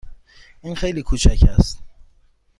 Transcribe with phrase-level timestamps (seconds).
[0.61, 1.79] این خیلی کوچک است.